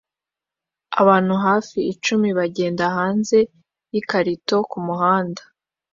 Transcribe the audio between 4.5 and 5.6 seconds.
kumuhanda